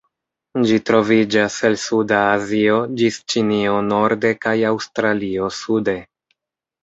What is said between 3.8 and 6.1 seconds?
norde kaj Aŭstralio sude.